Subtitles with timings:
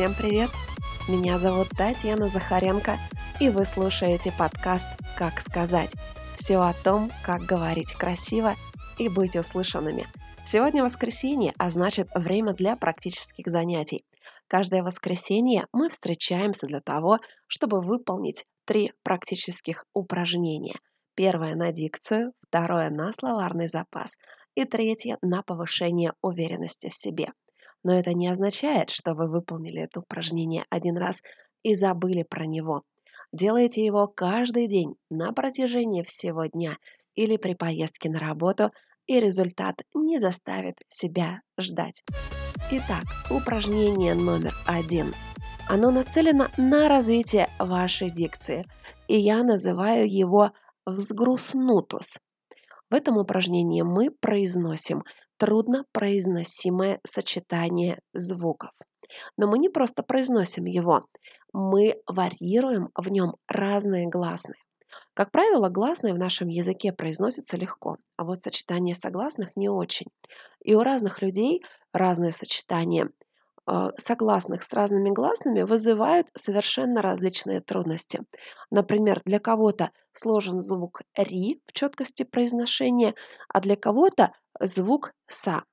[0.00, 0.48] Всем привет!
[1.10, 2.96] Меня зовут Татьяна Захаренко,
[3.38, 5.92] и вы слушаете подкаст «Как сказать».
[6.36, 8.54] Все о том, как говорить красиво
[8.98, 10.06] и быть услышанными.
[10.46, 14.06] Сегодня воскресенье, а значит время для практических занятий.
[14.48, 20.78] Каждое воскресенье мы встречаемся для того, чтобы выполнить три практических упражнения.
[21.14, 24.16] Первое на дикцию, второе на словарный запас
[24.54, 27.34] и третье на повышение уверенности в себе–
[27.82, 31.22] но это не означает, что вы выполнили это упражнение один раз
[31.62, 32.82] и забыли про него.
[33.32, 36.76] Делайте его каждый день на протяжении всего дня
[37.14, 38.70] или при поездке на работу,
[39.06, 42.02] и результат не заставит себя ждать.
[42.70, 45.14] Итак, упражнение номер один.
[45.68, 48.66] Оно нацелено на развитие вашей дикции,
[49.08, 50.52] и я называю его
[50.86, 52.18] «взгруснутус».
[52.90, 55.04] В этом упражнении мы произносим
[55.40, 58.72] трудно произносимое сочетание звуков.
[59.38, 61.06] Но мы не просто произносим его,
[61.54, 64.60] мы варьируем в нем разные гласные.
[65.14, 70.08] Как правило, гласные в нашем языке произносятся легко, а вот сочетание согласных не очень.
[70.62, 73.08] И у разных людей разные сочетания
[73.98, 78.20] согласных с разными гласными вызывают совершенно различные трудности.
[78.70, 83.14] Например, для кого-то сложен звук «ри» в четкости произношения,
[83.48, 85.64] а для кого-то звук «са».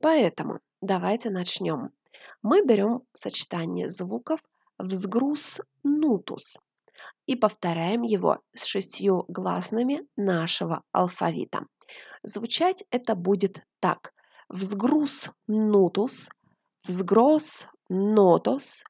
[0.00, 1.90] Поэтому давайте начнем.
[2.42, 4.40] Мы берем сочетание звуков
[4.78, 6.58] «взгруз нутус»
[7.26, 11.66] и повторяем его с шестью гласными нашего алфавита.
[12.22, 14.12] Звучать это будет так.
[14.48, 16.28] Взгруз нутус–
[16.86, 18.84] взгроз нотос,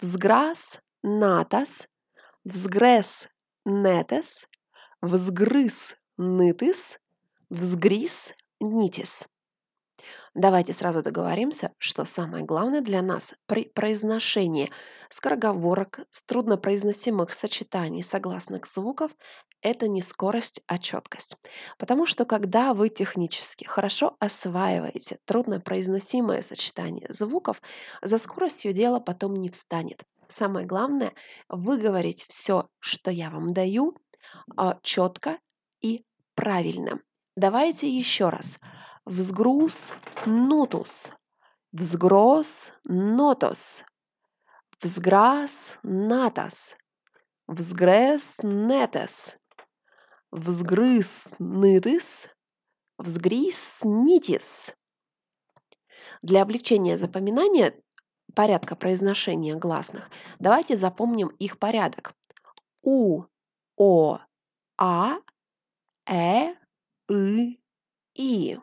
[0.00, 1.88] взграс натас,
[2.44, 3.28] взгрес
[3.64, 4.46] нетес,
[5.02, 6.98] взгрыз нытыс,
[7.50, 9.28] взгрис нитис.
[10.34, 14.72] Давайте сразу договоримся, что самое главное для нас при произношении
[15.08, 19.12] скороговорок с труднопроизносимых сочетаний согласных звуков–
[19.62, 21.36] это не скорость, а четкость.
[21.78, 27.62] Потому что когда вы технически хорошо осваиваете труднопроизносимое сочетание звуков,
[28.02, 30.02] за скоростью дело потом не встанет.
[30.26, 31.12] Самое главное–
[31.48, 33.96] выговорить все, что я вам даю,
[34.56, 35.38] а, четко
[35.80, 36.98] и правильно.
[37.36, 38.58] Давайте еще раз–
[39.06, 39.92] взгруз
[40.26, 41.10] нутус,
[41.72, 43.84] взгроз нотос,
[44.82, 46.76] взграс натас,
[47.46, 49.36] взгрес нетес,
[50.30, 52.28] взгрыз нытыс,
[52.98, 54.74] взгрис нитис.
[56.22, 57.74] Для облегчения запоминания
[58.34, 62.14] порядка произношения гласных давайте запомним их порядок.
[62.82, 63.24] У,
[63.76, 64.18] О,
[64.78, 65.18] А,
[66.06, 66.54] Э,
[68.14, 68.58] И.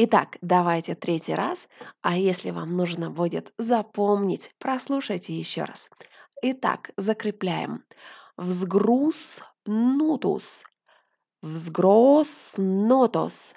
[0.00, 1.68] Итак, давайте третий раз,
[2.02, 5.90] а если вам нужно будет запомнить, прослушайте еще раз.
[6.40, 7.84] Итак, закрепляем.
[8.36, 10.62] Взгруз нутус,
[11.42, 13.54] взгроз нотос,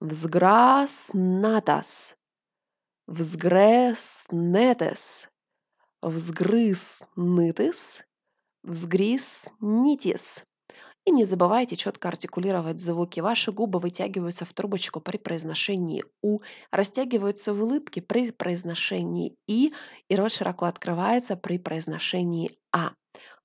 [0.00, 2.14] взграс натас,
[3.08, 5.28] взгрес нетес,
[6.02, 8.04] взгрыз нытыс,
[8.62, 10.44] взгрис нитис.
[11.06, 13.20] И не забывайте четко артикулировать звуки.
[13.20, 19.74] Ваши губы вытягиваются в трубочку при произношении «у», растягиваются в улыбке при произношении «и»,
[20.08, 22.92] и рот широко открывается при произношении «а».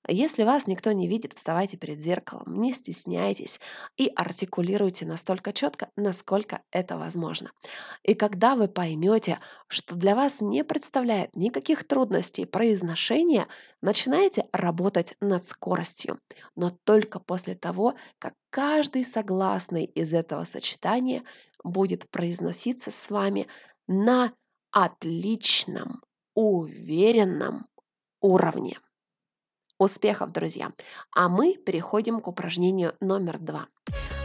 [0.08, 3.60] Если вас никто не видит, вставайте перед зеркалом, не стесняйтесь
[3.98, 7.52] и артикулируйте настолько четко, насколько это возможно.
[8.04, 13.48] И когда вы поймете, что для вас не представляет никаких трудностей произношения,
[13.82, 16.20] начинайте работать над скоростью.
[16.56, 21.24] Но только после того, как каждый согласный из этого сочетания
[21.64, 23.48] будет произноситься с вами
[23.88, 24.34] на
[24.72, 26.02] отличном,
[26.36, 27.68] уверенном
[28.22, 28.80] уровне.
[29.80, 30.74] Успехов, друзья!
[31.16, 33.68] А мы переходим к упражнению номер два.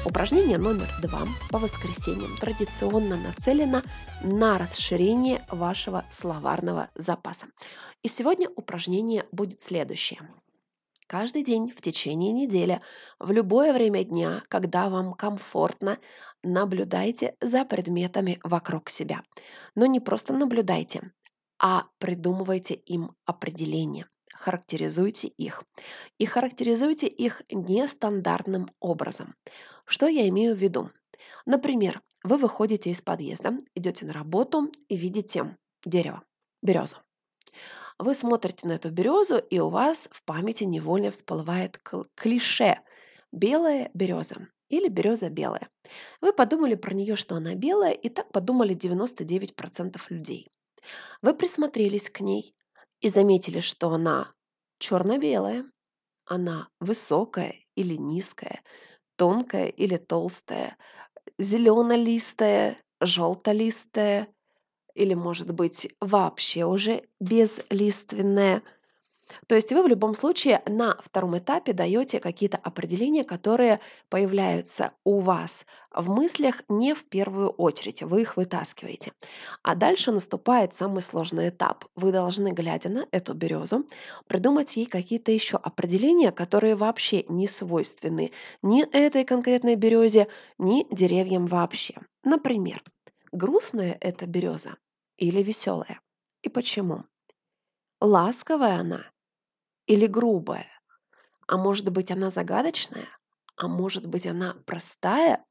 [0.05, 3.83] Упражнение номер два по воскресеньям традиционно нацелено
[4.25, 7.47] на расширение вашего словарного запаса.
[8.03, 10.29] И сегодня упражнение будет следующее.
[11.07, 12.81] Каждый день в течение недели,
[13.21, 15.99] в любое время дня, когда вам комфортно,
[16.43, 19.23] наблюдайте за предметами вокруг себя.
[19.77, 21.13] Но не просто наблюдайте,
[21.61, 25.65] а придумывайте им определение характеризуйте их.
[26.19, 29.35] И характеризуйте их нестандартным образом.
[29.87, 30.91] Что я имею в виду?
[31.47, 36.23] Например, вы выходите из подъезда, идете на работу и видите дерево,
[36.63, 36.97] березу.
[37.99, 41.81] Вы смотрите на эту березу, и у вас в памяти невольно всплывает
[42.15, 42.81] клише
[43.31, 45.69] «белая береза» или береза белая.
[46.21, 50.51] Вы подумали про нее, что она белая, и так подумали 99% людей.
[51.23, 52.55] Вы присмотрелись к ней,
[53.01, 54.33] и заметили, что она
[54.79, 55.65] черно-белая,
[56.27, 58.63] она высокая или низкая,
[59.17, 60.77] тонкая или толстая,
[61.39, 64.29] зеленолистая, желтолистая
[64.95, 68.63] или, может быть, вообще уже безлиственная–
[69.47, 75.21] то есть вы в любом случае на втором этапе даете какие-то определения, которые появляются у
[75.21, 79.13] вас в мыслях не в первую очередь, вы их вытаскиваете.
[79.63, 81.85] А дальше наступает самый сложный этап.
[81.95, 83.87] Вы должны, глядя на эту березу,
[84.27, 88.33] придумать ей какие-то еще определения, которые вообще не свойственны
[88.63, 90.29] ни этой конкретной березе,
[90.59, 91.95] ни деревьям вообще.
[92.25, 92.83] Например,
[93.33, 94.77] грустная эта береза
[95.17, 96.01] или веселая?
[96.43, 97.05] И почему?
[98.01, 99.14] Ласковая она
[99.87, 100.67] или грубая?
[101.47, 103.09] А может быть, она загадочная?
[103.57, 105.45] А может быть, она простая?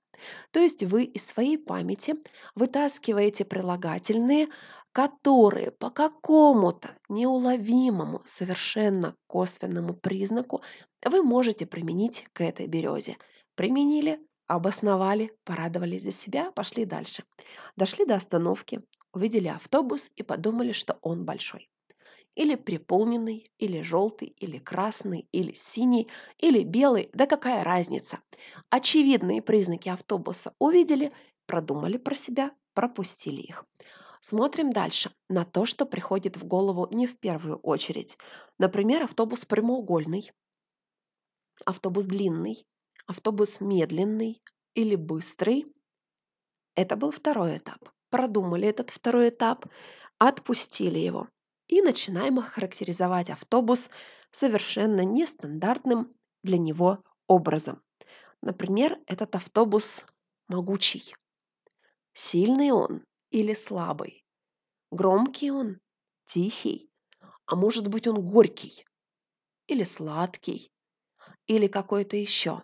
[0.52, 2.16] То есть вы из своей памяти
[2.56, 4.48] вытаскиваете прилагательные,
[4.92, 10.62] которые по какому-то неуловимому, совершенно косвенному признаку
[11.04, 13.18] вы можете применить к этой березе.
[13.56, 17.24] Применили, обосновали, порадовались за себя, пошли дальше.
[17.76, 18.82] Дошли до остановки,
[19.14, 21.70] увидели автобус и подумали, что он большой
[22.36, 26.10] или приполненный, или желтый, или красный, или синий,
[26.40, 28.20] или белый, да какая разница.
[28.70, 31.12] Очевидные признаки автобуса увидели,
[31.46, 33.66] продумали про себя, пропустили их.
[34.20, 38.18] Смотрим дальше на то, что приходит в голову не в первую очередь.
[38.58, 40.32] Например, автобус прямоугольный,
[41.66, 42.66] автобус длинный,
[43.06, 44.42] автобус медленный
[44.76, 45.66] или быстрый.
[46.76, 47.90] Это был второй этап.
[48.10, 49.66] Продумали этот второй этап,
[50.20, 51.28] отпустили его
[51.68, 53.90] и начинаем характеризовать автобус
[54.32, 57.82] совершенно нестандартным для него образом.
[58.42, 60.04] Например, этот автобус
[60.48, 61.16] могучий.
[62.14, 64.26] Сильный он или слабый?
[64.92, 65.80] Громкий он?
[66.26, 66.90] Тихий?
[67.46, 68.86] А может быть он горький?
[69.68, 70.72] Или сладкий?
[71.48, 72.64] Или какой-то еще?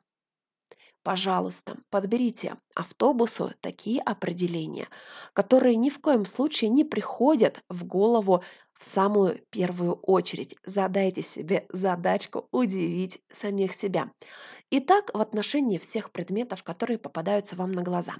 [1.02, 4.88] Пожалуйста, подберите автобусу такие определения,
[5.34, 8.44] которые ни в коем случае не приходят в голову
[8.80, 14.10] в самую первую очередь задайте себе задачку удивить самих себя.
[14.70, 18.16] И так в отношении всех предметов, которые попадаются вам на глаза.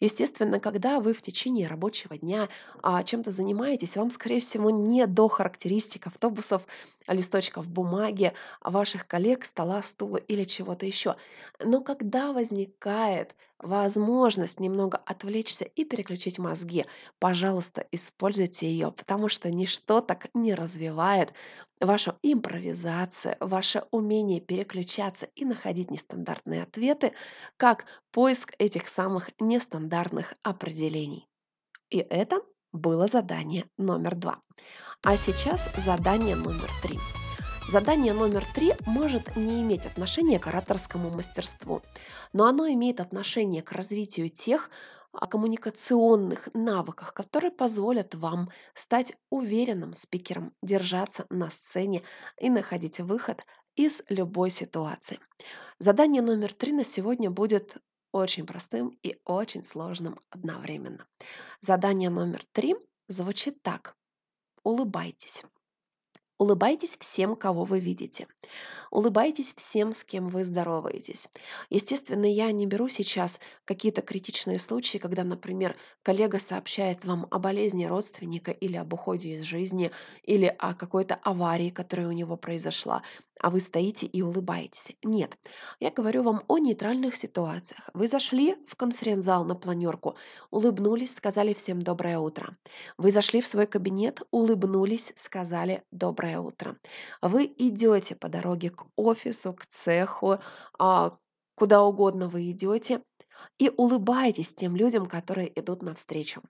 [0.00, 2.48] Естественно, когда вы в течение рабочего дня
[2.82, 6.66] а, чем-то занимаетесь, вам, скорее всего, не до характеристик автобусов,
[7.08, 11.16] листочков бумаги, ваших коллег, стола, стула или чего-то еще.
[11.58, 16.84] Но когда возникает возможность немного отвлечься и переключить мозги,
[17.18, 21.32] пожалуйста, используйте ее, потому что ничто так не развивает
[21.80, 27.12] вашу импровизацию, ваше умение переключаться и находить нестандартные ответы,
[27.56, 31.28] как поиск этих самых нестандартных определений.
[31.90, 32.40] И это
[32.72, 34.40] было задание номер два.
[35.02, 36.98] А сейчас задание номер три.
[37.70, 41.82] Задание номер три может не иметь отношения к ораторскому мастерству,
[42.32, 44.70] но оно имеет отношение к развитию тех
[45.14, 52.02] а, коммуникационных навыках, которые позволят вам стать уверенным спикером, держаться на сцене
[52.40, 53.44] и находить выход
[53.76, 55.18] из любой ситуации.
[55.78, 57.78] Задание номер три на сегодня будет
[58.12, 61.06] очень простым и очень сложным одновременно.
[61.60, 62.76] Задание номер три
[63.08, 63.96] звучит так.
[64.62, 65.44] Улыбайтесь.
[66.44, 68.26] Улыбайтесь всем, кого вы видите.
[68.90, 71.30] Улыбайтесь всем, с кем вы здороваетесь.
[71.70, 77.86] Естественно, я не беру сейчас какие-то критичные случаи, когда, например, коллега сообщает вам о болезни
[77.86, 79.90] родственника или об уходе из жизни,
[80.22, 83.02] или о какой-то аварии, которая у него произошла,
[83.40, 84.92] а вы стоите и улыбаетесь.
[85.02, 85.36] Нет,
[85.80, 87.90] я говорю вам о нейтральных ситуациях.
[87.94, 90.14] Вы зашли в конференц-зал на планерку,
[90.50, 92.56] улыбнулись, сказали всем доброе утро.
[92.96, 96.76] Вы зашли в свой кабинет, улыбнулись, сказали доброе доброе утро.
[97.22, 100.38] Вы идете по дороге к офису, к цеху,
[100.78, 101.16] а,
[101.54, 103.02] куда угодно вы идете,
[103.58, 106.42] и улыбаетесь тем людям, которые идут навстречу.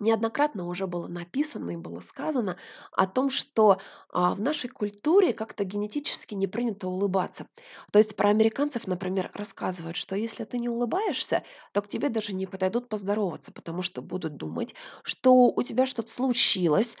[0.00, 2.56] Неоднократно уже было написано и было сказано
[2.92, 7.48] о том, что а, в нашей культуре как-то генетически не принято улыбаться.
[7.90, 12.32] То есть про американцев, например, рассказывают, что если ты не улыбаешься, то к тебе даже
[12.32, 16.96] не подойдут поздороваться, потому что будут думать, что у тебя что-то случилось,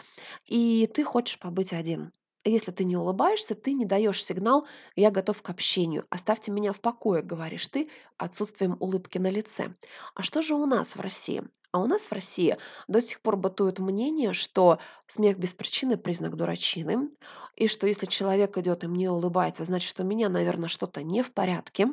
[0.46, 2.12] и ты хочешь побыть один.
[2.44, 6.06] Если ты не улыбаешься, ты не даешь сигнал «я готов к общению».
[6.10, 9.74] «Оставьте меня в покое», говоришь ты, отсутствием улыбки на лице.
[10.14, 11.44] А что же у нас в России?
[11.70, 12.56] А у нас в России
[12.86, 17.10] до сих пор бытует мнение, что смех без причины– признак дурачины,
[17.56, 21.22] и что если человек идет и мне улыбается, значит, что у меня, наверное, что-то не
[21.22, 21.88] в порядке,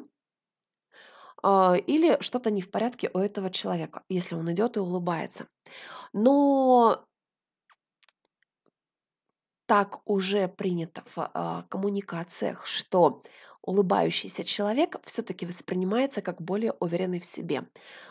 [1.43, 5.47] а, или что-то не в порядке у этого человека, если он идет и улыбается.
[6.13, 7.05] Но
[9.65, 13.23] так уже принято в а, коммуникациях, что
[13.65, 17.63] улыбающийся человек все-таки воспринимается как более уверенный в себе.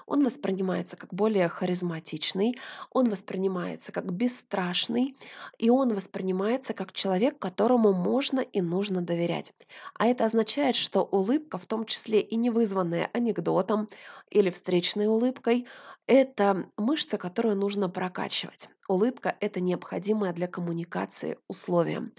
[0.07, 2.59] Он воспринимается как более харизматичный,
[2.91, 5.17] он воспринимается как бесстрашный,
[5.59, 9.53] и он воспринимается как человек, которому можно и нужно доверять.
[9.95, 13.89] А это означает, что улыбка, в том числе и не вызванная анекдотом
[14.31, 15.67] или встречной улыбкой,
[16.07, 18.69] это мышца, которую нужно прокачивать.
[18.89, 22.11] Улыбка— это необходимое для коммуникации условие.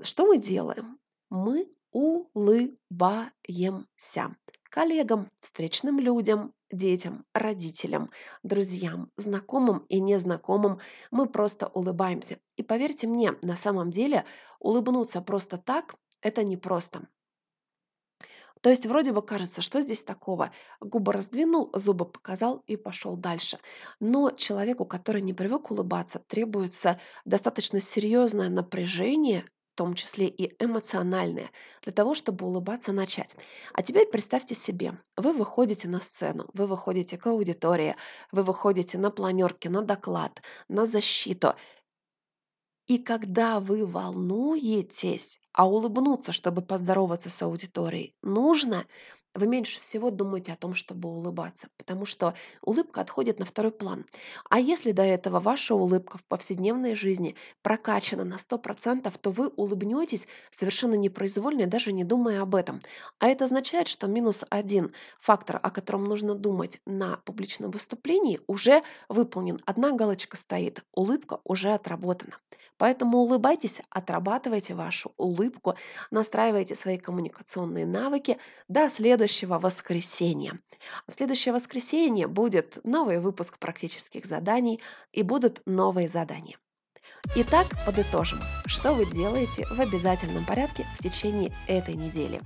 [0.00, 0.98] Что мы делаем?
[1.30, 3.30] Мы улыбаемся
[4.70, 8.10] коллегам, встречным людям, детям, родителям,
[8.42, 10.80] друзьям, знакомым и незнакомым.
[11.10, 12.38] Мы просто улыбаемся.
[12.56, 14.24] И поверьте мне, на самом деле
[14.58, 17.06] улыбнуться просто так– это непросто.
[18.62, 20.52] То есть вроде бы кажется, что здесь такого?
[20.80, 23.58] Губы раздвинул, зубы показал и пошел дальше.
[23.98, 31.50] Но человеку, который не привык улыбаться, требуется достаточно серьезное напряжение в том числе и эмоциональное,
[31.82, 33.36] для того, чтобы улыбаться начать.
[33.72, 37.96] А теперь представьте себе, вы выходите на сцену, вы выходите к аудитории,
[38.32, 41.54] вы выходите на планерке, на доклад, на защиту.
[42.86, 48.86] И когда вы волнуетесь, а улыбнуться, чтобы поздороваться с аудиторией, нужно,
[49.34, 54.04] вы меньше всего думаете о том, чтобы улыбаться, потому что улыбка отходит на второй план.
[54.50, 60.28] А если до этого ваша улыбка в повседневной жизни прокачана на 100%, то вы улыбнетесь
[60.50, 62.80] совершенно непроизвольно, даже не думая об этом.
[63.18, 68.82] А это означает, что минус один фактор, о котором нужно думать на публичном выступлении, уже
[69.08, 69.58] выполнен.
[69.64, 72.36] Одна галочка стоит, улыбка уже отработана.
[72.78, 75.76] Поэтому улыбайтесь, отрабатывайте вашу улыбку,
[76.10, 78.88] настраивайте свои коммуникационные навыки до
[79.22, 80.58] следующего воскресенья.
[81.06, 84.80] В следующее воскресенье будет новый выпуск практических заданий
[85.12, 86.58] и будут новые задания.
[87.36, 92.40] Итак, подытожим, что вы делаете в обязательном порядке в течение этой недели.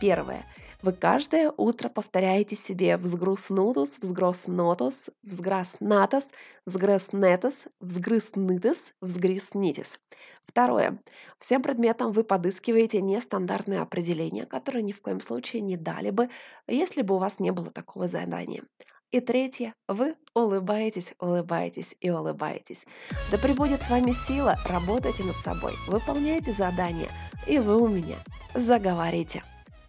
[0.00, 0.44] Первое–
[0.82, 6.30] вы каждое утро повторяете себе «взгруснутус», «взгроснотус», «взграснатос»,
[6.66, 9.98] «взгреснетос», «взгрыснытес», «взгриснитес».
[10.46, 10.98] Второе.
[11.38, 16.30] Всем предметам вы подыскиваете нестандартные определения, которые ни в коем случае не дали бы,
[16.66, 18.62] если бы у вас не было такого задания.
[19.10, 19.74] И третье.
[19.88, 22.86] Вы улыбаетесь, улыбаетесь и улыбаетесь.
[23.30, 27.08] Да пребудет с вами сила, работайте над собой, выполняйте задания,
[27.46, 28.16] и вы у меня
[28.54, 29.42] заговорите.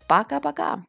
[0.09, 0.88] Пока-пока!